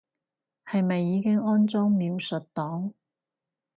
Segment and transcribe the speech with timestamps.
[0.65, 2.93] 係咪已經安裝描述檔